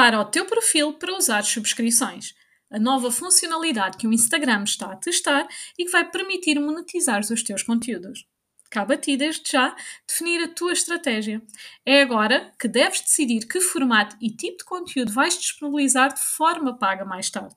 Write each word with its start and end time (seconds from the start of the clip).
Prepara 0.00 0.18
o 0.18 0.24
teu 0.24 0.46
perfil 0.46 0.94
para 0.94 1.14
usar 1.14 1.44
subscrições. 1.44 2.34
A 2.70 2.78
nova 2.78 3.10
funcionalidade 3.10 3.98
que 3.98 4.06
o 4.06 4.12
Instagram 4.14 4.64
está 4.64 4.90
a 4.90 4.96
testar 4.96 5.46
e 5.78 5.84
que 5.84 5.90
vai 5.90 6.10
permitir 6.10 6.58
monetizar 6.58 7.20
os 7.20 7.42
teus 7.42 7.62
conteúdos. 7.62 8.24
Cabe 8.70 8.94
a 8.94 8.96
ti, 8.96 9.14
desde 9.14 9.52
já, 9.52 9.76
definir 10.08 10.42
a 10.42 10.48
tua 10.48 10.72
estratégia. 10.72 11.42
É 11.84 12.00
agora 12.00 12.50
que 12.58 12.66
deves 12.66 13.02
decidir 13.02 13.46
que 13.46 13.60
formato 13.60 14.16
e 14.22 14.30
tipo 14.30 14.56
de 14.56 14.64
conteúdo 14.64 15.12
vais 15.12 15.38
disponibilizar 15.38 16.14
de 16.14 16.20
forma 16.34 16.78
paga 16.78 17.04
mais 17.04 17.28
tarde, 17.28 17.54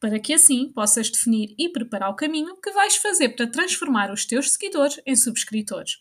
para 0.00 0.18
que 0.18 0.34
assim 0.34 0.72
possas 0.72 1.08
definir 1.08 1.54
e 1.56 1.68
preparar 1.68 2.10
o 2.10 2.16
caminho 2.16 2.60
que 2.60 2.72
vais 2.72 2.96
fazer 2.96 3.36
para 3.36 3.46
transformar 3.46 4.10
os 4.10 4.26
teus 4.26 4.50
seguidores 4.50 5.00
em 5.06 5.14
subscritores. 5.14 5.92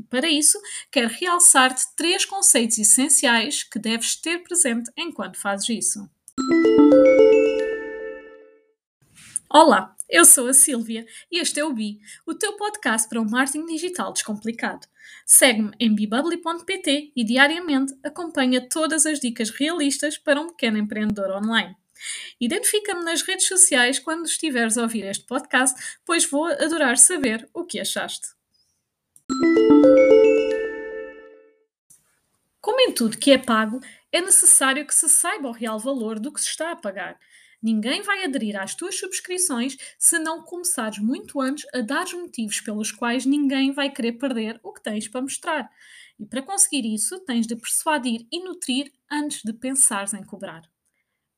E 0.00 0.02
para 0.04 0.30
isso, 0.30 0.58
quero 0.90 1.08
realçar-te 1.08 1.82
três 1.94 2.24
conceitos 2.24 2.78
essenciais 2.78 3.62
que 3.62 3.78
deves 3.78 4.16
ter 4.16 4.38
presente 4.38 4.90
enquanto 4.96 5.36
fazes 5.36 5.68
isso. 5.68 6.08
Olá, 9.50 9.94
eu 10.08 10.24
sou 10.24 10.48
a 10.48 10.54
Silvia 10.54 11.04
e 11.30 11.38
este 11.38 11.60
é 11.60 11.64
o 11.64 11.74
Bi, 11.74 11.98
o 12.26 12.34
teu 12.34 12.56
podcast 12.56 13.06
para 13.10 13.20
um 13.20 13.28
marketing 13.28 13.66
digital 13.66 14.10
descomplicado. 14.10 14.86
Segue-me 15.26 15.72
em 15.78 15.94
bibubly.pt 15.94 17.12
e 17.14 17.22
diariamente 17.22 17.92
acompanha 18.02 18.66
todas 18.66 19.04
as 19.04 19.20
dicas 19.20 19.50
realistas 19.50 20.16
para 20.16 20.40
um 20.40 20.48
pequeno 20.48 20.78
empreendedor 20.78 21.30
online. 21.30 21.76
Identifica-me 22.40 23.04
nas 23.04 23.20
redes 23.20 23.46
sociais 23.46 23.98
quando 23.98 24.24
estiveres 24.24 24.78
a 24.78 24.82
ouvir 24.82 25.04
este 25.04 25.26
podcast, 25.26 25.78
pois 26.06 26.24
vou 26.24 26.46
adorar 26.46 26.96
saber 26.96 27.46
o 27.52 27.66
que 27.66 27.78
achaste. 27.78 28.39
Como 32.60 32.80
em 32.80 32.92
tudo 32.92 33.18
que 33.18 33.30
é 33.30 33.38
pago, 33.38 33.80
é 34.12 34.20
necessário 34.20 34.86
que 34.86 34.94
se 34.94 35.08
saiba 35.08 35.48
o 35.48 35.52
real 35.52 35.78
valor 35.78 36.18
do 36.18 36.32
que 36.32 36.40
se 36.40 36.48
está 36.48 36.72
a 36.72 36.76
pagar. 36.76 37.18
Ninguém 37.62 38.02
vai 38.02 38.24
aderir 38.24 38.58
às 38.58 38.74
tuas 38.74 38.98
subscrições 38.98 39.76
se 39.98 40.18
não 40.18 40.42
começares 40.42 40.98
muito 40.98 41.40
antes 41.40 41.66
a 41.74 41.80
dar 41.80 42.04
os 42.04 42.14
motivos 42.14 42.60
pelos 42.60 42.90
quais 42.90 43.26
ninguém 43.26 43.72
vai 43.72 43.90
querer 43.90 44.12
perder 44.12 44.58
o 44.62 44.72
que 44.72 44.82
tens 44.82 45.06
para 45.08 45.20
mostrar. 45.20 45.70
E 46.18 46.24
para 46.24 46.42
conseguir 46.42 46.86
isso, 46.86 47.18
tens 47.20 47.46
de 47.46 47.56
persuadir 47.56 48.26
e 48.32 48.42
nutrir 48.42 48.92
antes 49.10 49.42
de 49.42 49.52
pensares 49.52 50.14
em 50.14 50.22
cobrar 50.24 50.62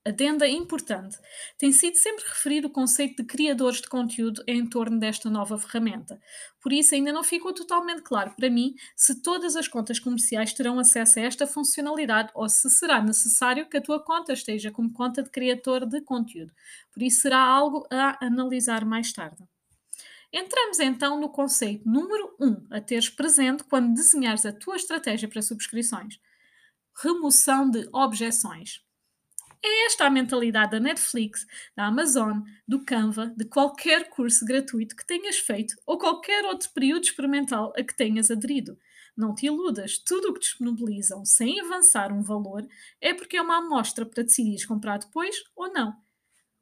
adenda 0.04 0.48
importante, 0.48 1.16
tem 1.56 1.72
sido 1.72 1.96
sempre 1.96 2.24
referido 2.24 2.68
o 2.68 2.70
conceito 2.70 3.22
de 3.22 3.28
criadores 3.28 3.80
de 3.80 3.88
conteúdo 3.88 4.42
em 4.46 4.66
torno 4.66 4.98
desta 4.98 5.30
nova 5.30 5.56
ferramenta. 5.58 6.20
Por 6.60 6.72
isso, 6.72 6.94
ainda 6.94 7.12
não 7.12 7.22
ficou 7.22 7.52
totalmente 7.52 8.02
claro 8.02 8.32
para 8.36 8.50
mim 8.50 8.74
se 8.96 9.22
todas 9.22 9.56
as 9.56 9.68
contas 9.68 9.98
comerciais 9.98 10.52
terão 10.52 10.78
acesso 10.78 11.18
a 11.18 11.22
esta 11.22 11.46
funcionalidade 11.46 12.30
ou 12.34 12.48
se 12.48 12.68
será 12.70 13.00
necessário 13.00 13.68
que 13.68 13.76
a 13.76 13.82
tua 13.82 14.02
conta 14.02 14.32
esteja 14.32 14.70
como 14.70 14.92
conta 14.92 15.22
de 15.22 15.30
criador 15.30 15.86
de 15.86 16.00
conteúdo. 16.00 16.52
Por 16.92 17.02
isso, 17.02 17.20
será 17.20 17.38
algo 17.40 17.86
a 17.90 18.24
analisar 18.24 18.84
mais 18.84 19.12
tarde. 19.12 19.42
Entramos 20.32 20.80
então 20.80 21.20
no 21.20 21.28
conceito 21.28 21.86
número 21.86 22.34
1 22.40 22.46
um, 22.46 22.66
a 22.70 22.80
teres 22.80 23.10
presente 23.10 23.64
quando 23.64 23.92
desenhares 23.92 24.46
a 24.46 24.52
tua 24.52 24.76
estratégia 24.76 25.28
para 25.28 25.42
subscrições: 25.42 26.18
remoção 27.02 27.70
de 27.70 27.86
objeções. 27.92 28.82
É 29.64 29.86
esta 29.86 30.06
a 30.06 30.10
mentalidade 30.10 30.72
da 30.72 30.80
Netflix, 30.80 31.46
da 31.76 31.86
Amazon, 31.86 32.40
do 32.66 32.84
Canva, 32.84 33.32
de 33.36 33.44
qualquer 33.44 34.10
curso 34.10 34.44
gratuito 34.44 34.96
que 34.96 35.06
tenhas 35.06 35.36
feito 35.38 35.76
ou 35.86 35.98
qualquer 35.98 36.44
outro 36.44 36.68
período 36.72 37.04
experimental 37.04 37.72
a 37.76 37.82
que 37.84 37.96
tenhas 37.96 38.30
aderido. 38.30 38.76
Não 39.16 39.34
te 39.34 39.46
iludas, 39.46 39.98
tudo 39.98 40.30
o 40.30 40.34
que 40.34 40.40
disponibilizam 40.40 41.24
sem 41.24 41.60
avançar 41.60 42.12
um 42.12 42.22
valor 42.22 42.66
é 43.00 43.14
porque 43.14 43.36
é 43.36 43.42
uma 43.42 43.58
amostra 43.58 44.04
para 44.04 44.24
decidires 44.24 44.66
comprar 44.66 44.98
depois 44.98 45.36
ou 45.54 45.72
não. 45.72 45.94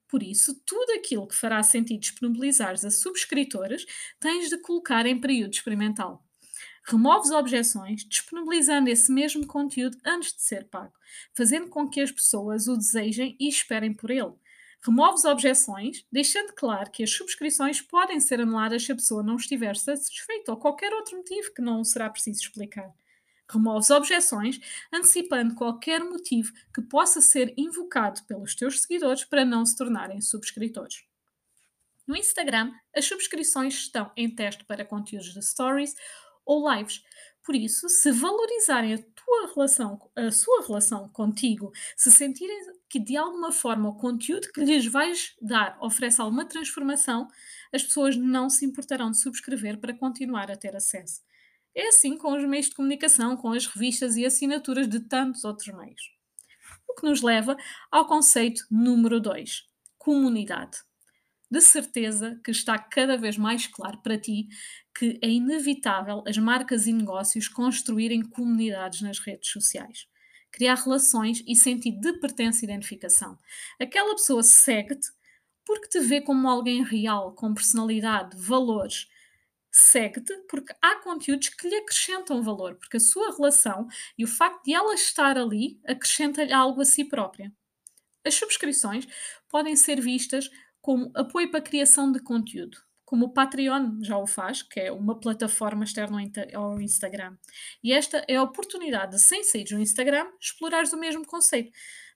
Por 0.06 0.22
isso, 0.22 0.60
tudo 0.66 0.92
aquilo 0.92 1.26
que 1.26 1.36
fará 1.36 1.62
sentido 1.62 2.00
disponibilizares 2.00 2.84
a 2.84 2.90
subscritores 2.90 3.86
tens 4.18 4.50
de 4.50 4.58
colocar 4.58 5.06
em 5.06 5.18
período 5.20 5.54
experimental 5.54 6.26
removes 6.82 7.30
objeções, 7.30 8.04
disponibilizando 8.04 8.88
esse 8.88 9.12
mesmo 9.12 9.46
conteúdo 9.46 9.98
antes 10.04 10.32
de 10.32 10.42
ser 10.42 10.64
pago, 10.64 10.92
fazendo 11.34 11.68
com 11.68 11.88
que 11.88 12.00
as 12.00 12.10
pessoas 12.10 12.68
o 12.68 12.76
desejem 12.76 13.36
e 13.38 13.48
esperem 13.48 13.92
por 13.92 14.10
ele. 14.10 14.32
Removes 14.82 15.26
objeções, 15.26 16.06
deixando 16.10 16.54
claro 16.54 16.90
que 16.90 17.02
as 17.02 17.10
subscrições 17.10 17.82
podem 17.82 18.18
ser 18.18 18.40
anuladas 18.40 18.82
se 18.82 18.90
a 18.90 18.94
pessoa 18.94 19.22
não 19.22 19.36
estiver 19.36 19.76
satisfeita 19.76 20.52
ou 20.52 20.58
qualquer 20.58 20.92
outro 20.94 21.18
motivo 21.18 21.52
que 21.52 21.60
não 21.60 21.84
será 21.84 22.08
preciso 22.08 22.40
explicar. 22.40 22.90
Removes 23.50 23.90
objeções, 23.90 24.58
antecipando 24.90 25.54
qualquer 25.54 26.02
motivo 26.02 26.52
que 26.72 26.80
possa 26.80 27.20
ser 27.20 27.52
invocado 27.58 28.22
pelos 28.24 28.54
teus 28.54 28.80
seguidores 28.80 29.24
para 29.24 29.44
não 29.44 29.66
se 29.66 29.76
tornarem 29.76 30.20
subscritores. 30.22 31.04
No 32.06 32.16
Instagram, 32.16 32.72
as 32.96 33.04
subscrições 33.04 33.74
estão 33.74 34.10
em 34.16 34.34
teste 34.34 34.64
para 34.64 34.84
conteúdos 34.84 35.34
de 35.34 35.42
stories 35.44 35.94
ou 36.44 36.70
lives. 36.72 37.02
Por 37.42 37.54
isso, 37.54 37.88
se 37.88 38.12
valorizarem 38.12 38.94
a 38.94 38.98
tua 38.98 39.52
relação, 39.54 40.00
a 40.14 40.30
sua 40.30 40.64
relação 40.66 41.08
contigo, 41.08 41.72
se 41.96 42.10
sentirem 42.10 42.56
que 42.88 42.98
de 42.98 43.16
alguma 43.16 43.50
forma 43.50 43.88
o 43.88 43.96
conteúdo 43.96 44.48
que 44.52 44.60
lhes 44.60 44.86
vais 44.86 45.34
dar 45.40 45.78
oferece 45.80 46.20
alguma 46.20 46.44
transformação, 46.44 47.28
as 47.72 47.82
pessoas 47.82 48.16
não 48.16 48.50
se 48.50 48.64
importarão 48.64 49.10
de 49.10 49.20
subscrever 49.20 49.78
para 49.78 49.96
continuar 49.96 50.50
a 50.50 50.56
ter 50.56 50.76
acesso. 50.76 51.22
É 51.74 51.88
assim 51.88 52.16
com 52.16 52.36
os 52.36 52.44
meios 52.44 52.66
de 52.66 52.74
comunicação, 52.74 53.36
com 53.36 53.52
as 53.52 53.66
revistas 53.66 54.16
e 54.16 54.26
assinaturas 54.26 54.88
de 54.88 55.00
tantos 55.00 55.44
outros 55.44 55.74
meios. 55.74 56.02
O 56.88 56.94
que 56.94 57.06
nos 57.06 57.22
leva 57.22 57.56
ao 57.90 58.06
conceito 58.06 58.64
número 58.70 59.20
2: 59.20 59.64
comunidade 59.96 60.78
de 61.50 61.60
certeza 61.60 62.40
que 62.44 62.50
está 62.50 62.78
cada 62.78 63.16
vez 63.16 63.36
mais 63.36 63.66
claro 63.66 63.98
para 63.98 64.18
ti 64.18 64.48
que 64.96 65.18
é 65.22 65.28
inevitável 65.28 66.22
as 66.26 66.38
marcas 66.38 66.86
e 66.86 66.92
negócios 66.92 67.48
construírem 67.48 68.22
comunidades 68.22 69.00
nas 69.00 69.18
redes 69.18 69.50
sociais. 69.50 70.06
Criar 70.52 70.74
relações 70.74 71.42
e 71.46 71.56
sentido 71.56 72.00
de 72.00 72.18
pertença 72.20 72.64
e 72.64 72.68
identificação. 72.68 73.38
Aquela 73.80 74.14
pessoa 74.14 74.42
segue-te 74.42 75.08
porque 75.64 75.88
te 75.88 76.00
vê 76.00 76.20
como 76.20 76.48
alguém 76.48 76.82
real, 76.82 77.32
com 77.32 77.54
personalidade, 77.54 78.36
valores. 78.36 79.08
Segue-te 79.70 80.36
porque 80.48 80.74
há 80.82 80.96
conteúdos 80.96 81.48
que 81.50 81.68
lhe 81.68 81.76
acrescentam 81.76 82.42
valor, 82.42 82.74
porque 82.74 82.96
a 82.96 83.00
sua 83.00 83.34
relação 83.36 83.86
e 84.18 84.24
o 84.24 84.28
facto 84.28 84.64
de 84.64 84.74
ela 84.74 84.94
estar 84.94 85.38
ali 85.38 85.80
acrescenta-lhe 85.86 86.52
algo 86.52 86.80
a 86.80 86.84
si 86.84 87.04
própria. 87.04 87.52
As 88.24 88.34
subscrições 88.34 89.06
podem 89.48 89.76
ser 89.76 90.00
vistas 90.00 90.50
como 90.80 91.10
apoio 91.14 91.50
para 91.50 91.60
a 91.60 91.62
criação 91.62 92.10
de 92.10 92.20
conteúdo, 92.20 92.78
como 93.04 93.26
o 93.26 93.32
Patreon 93.32 94.02
já 94.02 94.16
o 94.16 94.26
faz, 94.26 94.62
que 94.62 94.80
é 94.80 94.92
uma 94.92 95.18
plataforma 95.18 95.84
externa 95.84 96.18
ao 96.54 96.80
Instagram. 96.80 97.36
E 97.82 97.92
esta 97.92 98.24
é 98.28 98.36
a 98.36 98.42
oportunidade 98.42 99.12
de, 99.12 99.18
sem 99.18 99.42
sair 99.42 99.64
do 99.64 99.80
Instagram, 99.80 100.26
explorares 100.40 100.92
o 100.92 100.96
mesmo 100.96 101.26
conceito. 101.26 101.72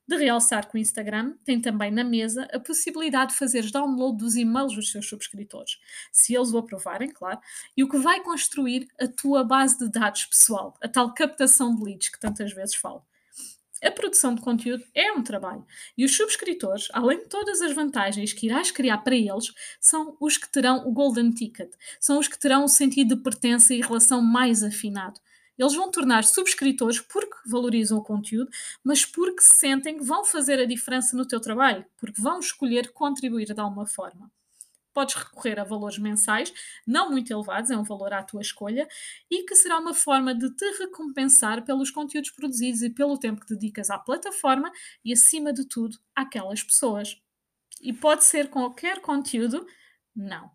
De 0.07 0.17
realçar 0.17 0.71
que 0.71 0.77
o 0.77 0.81
Instagram 0.81 1.35
tem 1.45 1.61
também 1.61 1.91
na 1.91 2.05
mesa 2.05 2.47
a 2.53 2.61
possibilidade 2.61 3.33
de 3.33 3.39
fazeres 3.39 3.73
download 3.73 4.19
dos 4.19 4.37
e-mails 4.37 4.75
dos 4.75 4.93
seus 4.93 5.09
subscritores, 5.09 5.79
se 6.13 6.35
eles 6.35 6.53
o 6.53 6.59
aprovarem, 6.59 7.11
claro, 7.11 7.41
e 7.75 7.83
o 7.83 7.89
que 7.89 7.97
vai 7.97 8.23
construir 8.23 8.87
a 9.01 9.09
tua 9.09 9.43
base 9.43 9.79
de 9.79 9.91
dados 9.91 10.27
pessoal, 10.27 10.77
a 10.83 10.89
tal 10.89 11.15
captação 11.15 11.75
de 11.75 11.83
leads 11.83 12.11
que 12.11 12.21
tantas 12.21 12.53
vezes 12.53 12.75
falo. 12.75 13.03
A 13.84 13.91
produção 13.91 14.34
de 14.34 14.41
conteúdo 14.41 14.83
é 14.95 15.12
um 15.12 15.22
trabalho. 15.22 15.62
E 15.97 16.06
os 16.06 16.17
subscritores, 16.17 16.89
além 16.91 17.19
de 17.19 17.28
todas 17.28 17.61
as 17.61 17.75
vantagens 17.75 18.33
que 18.33 18.47
irás 18.47 18.71
criar 18.71 18.99
para 18.99 19.15
eles, 19.15 19.53
são 19.78 20.16
os 20.19 20.39
que 20.39 20.51
terão 20.51 20.89
o 20.89 20.92
Golden 20.92 21.31
Ticket, 21.31 21.71
são 22.01 22.19
os 22.19 22.27
que 22.27 22.39
terão 22.39 22.65
o 22.65 22.69
sentido 22.69 23.15
de 23.15 23.22
pertença 23.22 23.75
e 23.75 23.83
relação 23.83 24.22
mais 24.22 24.63
afinado. 24.63 25.21
Eles 25.59 25.75
vão 25.75 25.91
tornar 25.91 26.25
subscritores 26.25 26.98
porque 26.98 27.36
valorizam 27.47 27.98
o 27.98 28.03
conteúdo, 28.03 28.51
mas 28.83 29.04
porque 29.04 29.42
sentem 29.42 29.98
que 29.98 30.04
vão 30.04 30.25
fazer 30.25 30.59
a 30.59 30.65
diferença 30.65 31.15
no 31.15 31.28
teu 31.28 31.39
trabalho, 31.39 31.84
porque 31.98 32.21
vão 32.21 32.41
escolher 32.41 32.91
contribuir 32.91 33.53
de 33.53 33.60
alguma 33.60 33.86
forma 33.86 34.31
podes 34.95 35.15
recorrer 35.17 35.59
a 35.61 35.65
valores 35.65 35.99
mensais, 35.99 36.53
não 36.87 37.11
muito 37.11 37.33
elevados, 37.33 37.71
é 37.71 37.77
um 37.77 37.83
valor 37.83 38.15
à 38.15 38.23
tua 38.23 38.41
escolha, 38.41 38.89
e 39.31 39.45
que 39.45 39.57
será 39.57 39.79
uma 39.79 39.93
forma 39.93 40.35
de 40.35 40.51
te 40.55 40.65
recompensar 40.79 41.65
pelos 41.65 41.91
conteúdos 41.91 42.31
produzidos 42.31 42.83
e 42.83 42.91
pelo 42.91 43.19
tempo 43.19 43.41
que 43.45 43.55
dedicas 43.55 43.91
à 43.91 43.99
plataforma 43.99 44.71
e, 45.05 45.13
acima 45.13 45.53
de 45.53 45.67
tudo, 45.67 45.99
àquelas 46.15 46.63
pessoas. 46.63 47.21
E 47.83 47.93
pode 47.93 48.25
ser 48.25 48.49
qualquer 48.49 49.01
conteúdo? 49.01 49.67
Não. 50.15 50.51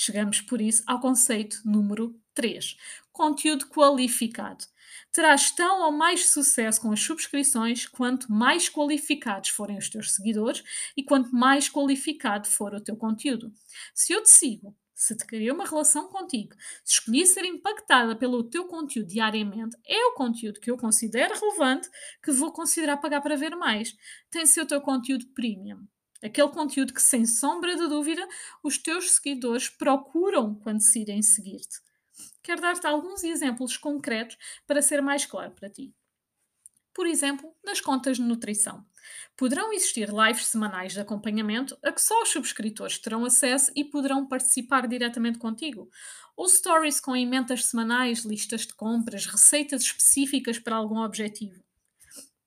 Chegamos, 0.00 0.40
por 0.40 0.60
isso, 0.60 0.84
ao 0.86 1.00
conceito 1.00 1.60
número 1.64 2.16
3: 2.32 2.76
conteúdo 3.10 3.66
qualificado. 3.66 4.64
Terás 5.12 5.50
tão 5.50 5.82
ou 5.82 5.90
mais 5.90 6.30
sucesso 6.30 6.80
com 6.80 6.92
as 6.92 7.00
subscrições 7.00 7.84
quanto 7.84 8.30
mais 8.30 8.68
qualificados 8.68 9.50
forem 9.50 9.76
os 9.76 9.88
teus 9.88 10.12
seguidores 10.12 10.62
e 10.96 11.02
quanto 11.02 11.34
mais 11.34 11.68
qualificado 11.68 12.46
for 12.46 12.74
o 12.74 12.80
teu 12.80 12.96
conteúdo. 12.96 13.52
Se 13.92 14.12
eu 14.12 14.22
te 14.22 14.30
sigo, 14.30 14.76
se 14.94 15.16
te 15.16 15.26
cria 15.26 15.52
uma 15.52 15.66
relação 15.66 16.06
contigo, 16.06 16.54
se 16.84 16.94
escolhi 16.94 17.26
ser 17.26 17.44
impactada 17.44 18.14
pelo 18.14 18.44
teu 18.44 18.68
conteúdo 18.68 19.08
diariamente, 19.08 19.76
é 19.84 20.06
o 20.06 20.14
conteúdo 20.14 20.60
que 20.60 20.70
eu 20.70 20.76
considero 20.76 21.34
relevante 21.34 21.90
que 22.22 22.30
vou 22.30 22.52
considerar 22.52 22.98
pagar 22.98 23.20
para 23.20 23.36
ver 23.36 23.56
mais. 23.56 23.96
Tem 24.30 24.44
de 24.44 24.48
ser 24.48 24.60
o 24.60 24.66
teu 24.66 24.80
conteúdo 24.80 25.26
premium. 25.34 25.88
Aquele 26.22 26.48
conteúdo 26.48 26.92
que, 26.92 27.02
sem 27.02 27.24
sombra 27.26 27.76
de 27.76 27.86
dúvida, 27.88 28.26
os 28.62 28.76
teus 28.76 29.12
seguidores 29.12 29.68
procuram 29.68 30.54
quando 30.56 30.78
decidem 30.78 31.22
seguir-te. 31.22 31.80
Quero 32.42 32.60
dar-te 32.60 32.86
alguns 32.86 33.22
exemplos 33.22 33.76
concretos 33.76 34.36
para 34.66 34.82
ser 34.82 35.00
mais 35.00 35.24
claro 35.24 35.52
para 35.52 35.70
ti. 35.70 35.94
Por 36.92 37.06
exemplo, 37.06 37.54
nas 37.64 37.80
contas 37.80 38.16
de 38.16 38.24
nutrição. 38.24 38.84
Poderão 39.36 39.72
existir 39.72 40.08
lives 40.08 40.46
semanais 40.46 40.92
de 40.92 41.00
acompanhamento 41.00 41.78
a 41.82 41.92
que 41.92 42.02
só 42.02 42.22
os 42.22 42.30
subscritores 42.30 42.98
terão 42.98 43.24
acesso 43.24 43.70
e 43.76 43.84
poderão 43.84 44.26
participar 44.26 44.88
diretamente 44.88 45.38
contigo. 45.38 45.88
Ou 46.36 46.48
stories 46.48 46.98
com 46.98 47.14
emendas 47.14 47.66
semanais, 47.66 48.24
listas 48.24 48.62
de 48.66 48.74
compras, 48.74 49.26
receitas 49.26 49.82
específicas 49.82 50.58
para 50.58 50.74
algum 50.74 50.98
objetivo. 50.98 51.67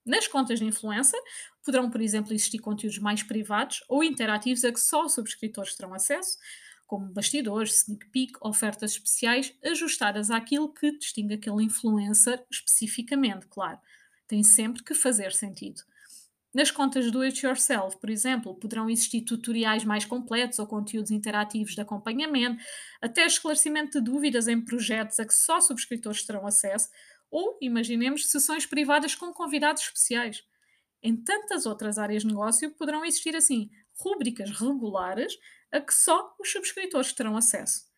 Nas 0.06 0.28
contas 0.28 0.60
de 0.60 0.66
influencer, 0.66 1.20
poderão, 1.64 1.90
por 1.90 2.02
exemplo, 2.02 2.34
existir 2.34 2.60
conteúdos 2.60 2.98
mais 2.98 3.22
privados 3.24 3.84
ou 3.88 4.04
interativos 4.04 4.64
a 4.64 4.72
que 4.72 4.80
só 4.80 5.08
subscritores 5.08 5.76
terão 5.76 5.94
acesso, 5.94 6.38
como 6.88 7.06
bastidores, 7.06 7.84
sneak 7.84 8.10
peek, 8.10 8.34
ofertas 8.42 8.92
especiais, 8.92 9.54
ajustadas 9.64 10.30
àquilo 10.30 10.74
que 10.74 10.98
distingue 10.98 11.36
aquele 11.36 11.64
influencer 11.64 12.44
especificamente, 12.52 13.48
claro. 13.48 13.80
Tem 14.28 14.44
sempre 14.44 14.84
que 14.84 14.94
fazer 14.94 15.32
sentido. 15.32 15.84
Nas 16.54 16.70
contas 16.70 17.10
do 17.10 17.22
It 17.22 17.46
Yourself, 17.46 17.98
por 17.98 18.10
exemplo, 18.10 18.54
poderão 18.56 18.90
existir 18.90 19.22
tutoriais 19.22 19.86
mais 19.86 20.04
completos 20.04 20.60
ou 20.60 20.68
conteúdos 20.68 21.12
interativos 21.12 21.74
de 21.74 21.80
acompanhamento, 21.80 22.62
até 23.02 23.26
esclarecimento 23.26 24.00
de 24.00 24.04
dúvidas 24.04 24.50
em 24.50 24.60
projetos 24.60 25.18
a 25.18 25.26
que 25.26 25.34
só 25.34 25.62
subscritores 25.62 26.24
terão 26.26 26.46
acesso, 26.46 26.90
ou, 27.32 27.58
imaginemos, 27.62 28.30
sessões 28.30 28.66
privadas 28.66 29.16
com 29.16 29.34
convidados 29.34 29.82
especiais. 29.82 30.44
Em 31.02 31.16
tantas 31.16 31.66
outras 31.66 31.98
áreas 31.98 32.22
de 32.22 32.28
negócio 32.28 32.70
poderão 32.76 33.04
existir, 33.04 33.36
assim, 33.36 33.72
rúbricas 33.98 34.52
regulares 34.52 35.36
a 35.72 35.80
que 35.80 35.94
só 35.94 36.36
os 36.40 36.52
subscritores 36.52 37.14
terão 37.14 37.36
acesso. 37.38 37.90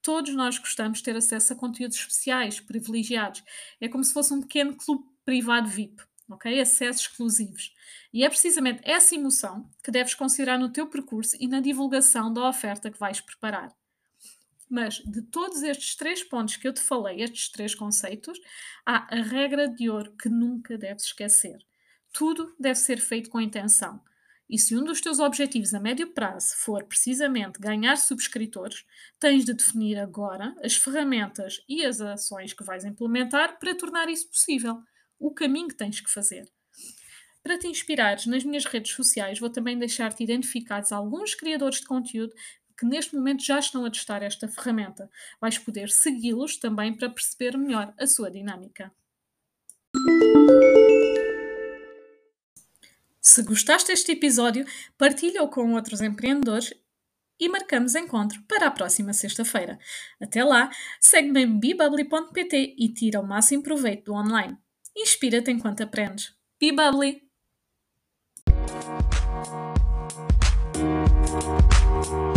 Todos 0.00 0.32
nós 0.34 0.56
gostamos 0.56 0.98
de 0.98 1.04
ter 1.04 1.16
acesso 1.16 1.52
a 1.52 1.56
conteúdos 1.56 1.98
especiais, 1.98 2.60
privilegiados. 2.60 3.42
É 3.80 3.88
como 3.88 4.04
se 4.04 4.12
fosse 4.12 4.32
um 4.32 4.40
pequeno 4.40 4.76
clube 4.76 5.04
privado 5.24 5.68
VIP 5.68 6.00
ok? 6.28 6.60
Acessos 6.60 7.02
exclusivos. 7.02 7.72
E 8.12 8.24
é 8.24 8.28
precisamente 8.28 8.80
essa 8.84 9.14
emoção 9.14 9.68
que 9.82 9.90
deves 9.90 10.14
considerar 10.14 10.58
no 10.58 10.70
teu 10.72 10.86
percurso 10.88 11.36
e 11.38 11.46
na 11.46 11.60
divulgação 11.60 12.32
da 12.32 12.48
oferta 12.48 12.90
que 12.90 12.98
vais 12.98 13.20
preparar. 13.20 13.75
Mas 14.68 14.96
de 14.98 15.22
todos 15.22 15.62
estes 15.62 15.94
três 15.94 16.22
pontos 16.24 16.56
que 16.56 16.66
eu 16.66 16.72
te 16.72 16.80
falei, 16.80 17.22
estes 17.22 17.48
três 17.50 17.74
conceitos, 17.74 18.38
há 18.84 19.06
a 19.16 19.22
regra 19.22 19.68
de 19.68 19.88
ouro 19.88 20.12
que 20.16 20.28
nunca 20.28 20.76
deves 20.76 21.04
esquecer. 21.04 21.58
Tudo 22.12 22.54
deve 22.58 22.76
ser 22.76 22.98
feito 22.98 23.30
com 23.30 23.40
intenção. 23.40 24.00
E 24.48 24.58
se 24.58 24.76
um 24.76 24.84
dos 24.84 25.00
teus 25.00 25.18
objetivos 25.18 25.74
a 25.74 25.80
médio 25.80 26.12
prazo 26.12 26.54
for 26.56 26.84
precisamente 26.84 27.60
ganhar 27.60 27.96
subscritores, 27.96 28.84
tens 29.18 29.44
de 29.44 29.52
definir 29.52 29.98
agora 29.98 30.54
as 30.62 30.76
ferramentas 30.76 31.60
e 31.68 31.84
as 31.84 32.00
ações 32.00 32.52
que 32.52 32.64
vais 32.64 32.84
implementar 32.84 33.58
para 33.58 33.74
tornar 33.74 34.08
isso 34.08 34.28
possível 34.28 34.80
o 35.18 35.32
caminho 35.32 35.68
que 35.68 35.74
tens 35.74 36.00
que 36.00 36.10
fazer. 36.10 36.48
Para 37.42 37.58
te 37.58 37.66
inspirares 37.66 38.26
nas 38.26 38.44
minhas 38.44 38.64
redes 38.64 38.92
sociais, 38.92 39.38
vou 39.38 39.50
também 39.50 39.78
deixar-te 39.78 40.22
identificados 40.22 40.92
alguns 40.92 41.34
criadores 41.34 41.80
de 41.80 41.86
conteúdo 41.86 42.34
que 42.78 42.86
neste 42.86 43.14
momento 43.14 43.44
já 43.44 43.58
estão 43.58 43.84
a 43.84 43.90
testar 43.90 44.22
esta 44.22 44.48
ferramenta. 44.48 45.10
Vais 45.40 45.58
poder 45.58 45.88
segui-los 45.90 46.56
também 46.56 46.94
para 46.94 47.10
perceber 47.10 47.56
melhor 47.56 47.94
a 47.98 48.06
sua 48.06 48.30
dinâmica. 48.30 48.92
Se 53.20 53.42
gostaste 53.42 53.88
deste 53.88 54.12
episódio, 54.12 54.64
partilha-o 54.96 55.48
com 55.48 55.74
outros 55.74 56.00
empreendedores 56.00 56.72
e 57.38 57.48
marcamos 57.48 57.94
encontro 57.94 58.40
para 58.48 58.66
a 58.66 58.70
próxima 58.70 59.12
sexta-feira. 59.12 59.78
Até 60.20 60.44
lá, 60.44 60.70
segue-me 61.00 61.42
em 61.42 61.58
bibubly.pt 61.58 62.76
e 62.78 62.88
tira 62.94 63.20
o 63.20 63.26
máximo 63.26 63.62
proveito 63.62 64.04
do 64.04 64.14
online. 64.14 64.56
Inspira-te 64.96 65.50
enquanto 65.50 65.82
aprendes. 65.82 66.34
Thank 72.02 72.36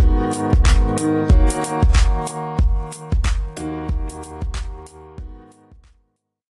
you. 2.30 2.59